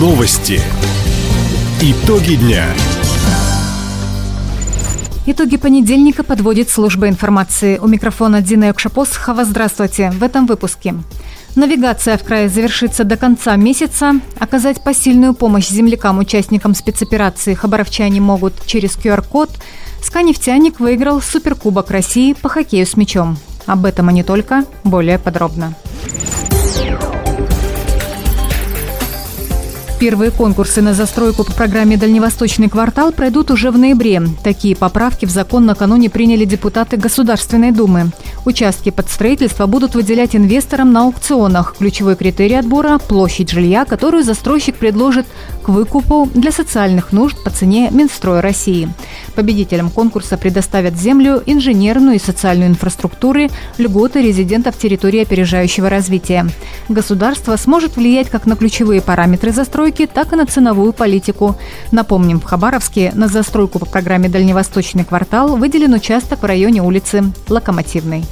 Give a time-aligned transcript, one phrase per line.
[0.00, 0.58] Новости.
[1.82, 2.64] Итоги дня.
[5.26, 7.76] Итоги понедельника подводит служба информации.
[7.76, 9.44] У микрофона Дина Якшапосхова.
[9.44, 10.10] Здравствуйте.
[10.12, 10.94] В этом выпуске.
[11.54, 14.14] Навигация в крае завершится до конца месяца.
[14.38, 19.50] Оказать посильную помощь землякам-участникам спецоперации хабаровчане могут через QR-код.
[20.02, 23.36] Сканефтяник выиграл Суперкубок России по хоккею с мячом.
[23.66, 25.74] Об этом и не только, более подробно.
[30.00, 34.22] Первые конкурсы на застройку по программе «Дальневосточный квартал» пройдут уже в ноябре.
[34.42, 38.10] Такие поправки в закон накануне приняли депутаты Государственной Думы.
[38.46, 41.76] Участки под строительство будут выделять инвесторам на аукционах.
[41.78, 45.26] Ключевой критерий отбора– площадь жилья, которую застройщик предложит
[45.62, 48.88] к выкупу для социальных нужд по цене Минстроя России.
[49.34, 56.46] Победителям конкурса предоставят землю, инженерную и социальную инфраструктуры, льготы резидентов территории опережающего развития.
[56.88, 61.56] Государство сможет влиять как на ключевые параметры застройки, застройки, так и на ценовую политику.
[61.92, 68.24] Напомним, в Хабаровске на застройку по программе «Дальневосточный квартал» выделен участок в районе улицы Локомотивной.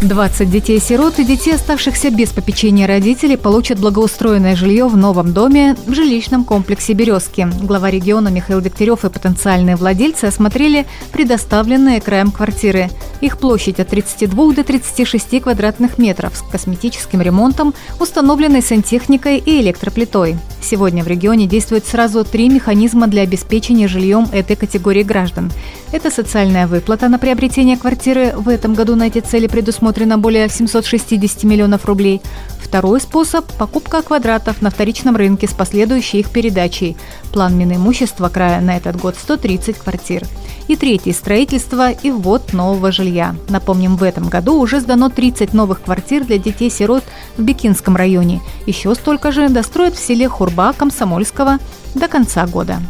[0.00, 5.92] 20 детей-сирот и детей, оставшихся без попечения родителей, получат благоустроенное жилье в новом доме в
[5.92, 7.48] жилищном комплексе «Березки».
[7.62, 12.90] Глава региона Михаил Дегтярев и потенциальные владельцы осмотрели предоставленные краем квартиры.
[13.20, 20.36] Их площадь от 32 до 36 квадратных метров с косметическим ремонтом, установленной сантехникой и электроплитой.
[20.60, 25.50] Сегодня в регионе действует сразу три механизма для обеспечения жильем этой категории граждан.
[25.90, 28.34] Это социальная выплата на приобретение квартиры.
[28.36, 32.20] В этом году на эти цели предусмотрено более 760 миллионов рублей.
[32.60, 36.98] Второй способ– покупка квадратов на вторичном рынке с последующей их передачей.
[37.32, 40.24] План Минимущества края на этот год– 130 квартир.
[40.66, 43.34] И третий– строительство и ввод нового жилья.
[43.48, 47.04] Напомним, в этом году уже сдано 30 новых квартир для детей-сирот
[47.38, 48.42] в Бекинском районе.
[48.66, 51.58] Еще столько же достроят в селе Хурба Комсомольского
[51.94, 52.82] до конца года.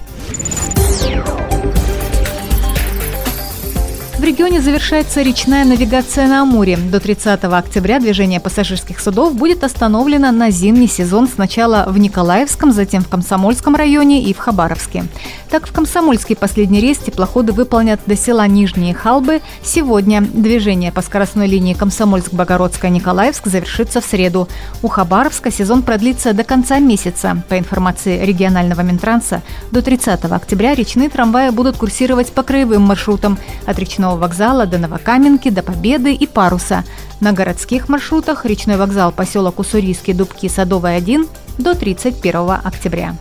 [4.29, 6.77] Регионе завершается речная навигация на Амуре.
[6.77, 13.03] До 30 октября движение пассажирских судов будет остановлено на зимний сезон сначала в Николаевском, затем
[13.03, 15.07] в Комсомольском районе и в Хабаровске.
[15.49, 19.41] Так, в Комсомольский последний рейс теплоходы выполнят до села Нижние Халбы.
[19.63, 24.47] Сегодня движение по скоростной линии Комсомольск-Богородская-Николаевск завершится в среду.
[24.83, 27.43] У Хабаровска сезон продлится до конца месяца.
[27.49, 29.41] По информации регионального Минтранса,
[29.71, 35.49] до 30 октября речные трамваи будут курсировать по краевым маршрутам от речного вокзала до Новокаменки,
[35.51, 36.85] до Победы и Паруса.
[37.21, 41.27] На городских маршрутах речной вокзал поселок Уссурийский, Дубки, Садовая 1
[41.59, 43.17] до 31 октября.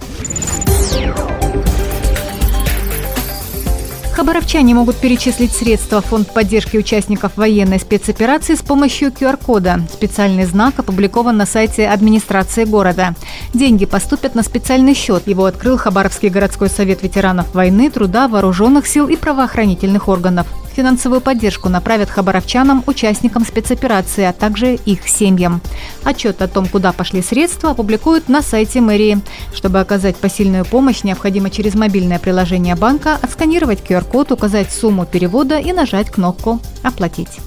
[4.18, 9.82] Хабаровчане могут перечислить средства фонд поддержки участников военной спецоперации с помощью QR-кода.
[9.94, 13.14] Специальный знак опубликован на сайте администрации города.
[13.54, 15.28] Деньги поступят на специальный счет.
[15.28, 20.48] Его открыл Хабаровский городской совет ветеранов войны, труда, вооруженных сил и правоохранительных органов.
[20.78, 25.60] Финансовую поддержку направят хабаровчанам, участникам спецоперации, а также их семьям.
[26.04, 29.20] Отчет о том, куда пошли средства, опубликуют на сайте мэрии.
[29.56, 35.74] Чтобы оказать посильную помощь, необходимо через мобильное приложение банка отсканировать QR-код, указать сумму перевода и
[35.74, 37.40] нажать кнопку «Оплатить».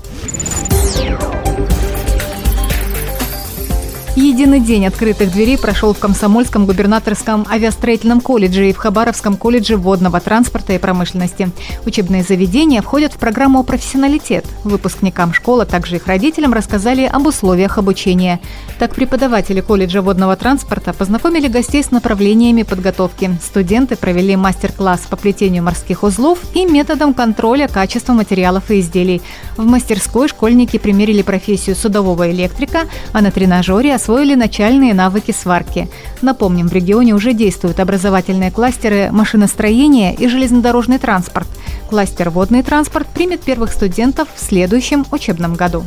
[4.17, 10.19] Единый день открытых дверей прошел в Комсомольском губернаторском авиастроительном колледже и в Хабаровском колледже водного
[10.21, 11.51] транспорта и промышленности.
[11.87, 14.45] Учебные заведения входят в программу «Профессионалитет».
[14.65, 18.41] Выпускникам школы, а также их родителям рассказали об условиях обучения.
[18.81, 23.31] Так преподаватели колледжа водного транспорта познакомили гостей с направлениями подготовки.
[23.43, 29.21] Студенты провели мастер-класс по плетению морских узлов и методом контроля качества материалов и изделий.
[29.59, 35.91] В мастерской школьники примерили профессию судового электрика, а на тренажере освоили начальные навыки сварки.
[36.23, 41.49] Напомним, в регионе уже действуют образовательные кластеры машиностроения и железнодорожный транспорт.
[41.91, 45.85] Кластер «Водный транспорт» примет первых студентов в следующем учебном году.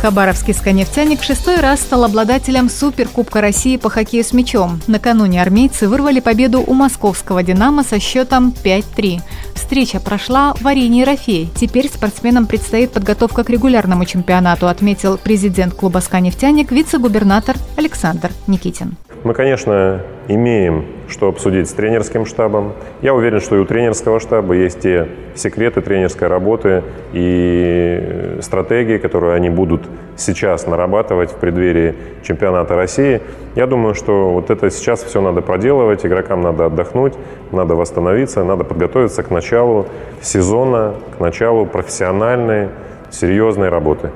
[0.00, 4.80] Хабаровский сканефтяник шестой раз стал обладателем Суперкубка России по хоккею с мячом.
[4.86, 9.20] Накануне армейцы вырвали победу у московского «Динамо» со счетом 5-3.
[9.54, 11.50] Встреча прошла в арене «Ерофей».
[11.54, 18.96] Теперь спортсменам предстоит подготовка к регулярному чемпионату, отметил президент клуба «Сканефтяник» вице-губернатор Александр Никитин.
[19.22, 22.72] Мы, конечно, имеем что обсудить с тренерским штабом.
[23.02, 29.34] Я уверен, что и у тренерского штаба есть те секреты тренерской работы и стратегии, которые
[29.34, 29.82] они будут
[30.16, 33.20] сейчас нарабатывать в преддверии чемпионата России.
[33.54, 37.14] Я думаю, что вот это сейчас все надо проделывать, игрокам надо отдохнуть,
[37.52, 39.86] надо восстановиться, надо подготовиться к началу
[40.20, 42.68] сезона, к началу профессиональной
[43.10, 44.10] серьезной работы.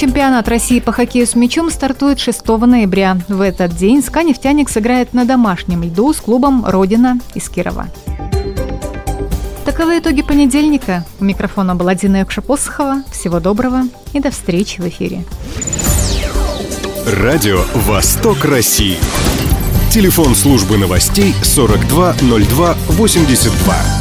[0.00, 3.18] Чемпионат России по хоккею с мячом стартует 6 ноября.
[3.28, 7.86] В этот день СКА «Нефтяник» сыграет на домашнем льду с клубом «Родина» из Кирова.
[9.66, 11.04] Таковы итоги понедельника.
[11.20, 13.02] У микрофона была Дина Якшапосхова.
[13.12, 13.82] Всего доброго
[14.14, 15.22] и до встречи в эфире.
[17.06, 18.96] Радио «Восток России».
[19.92, 23.99] Телефон службы новостей 420282.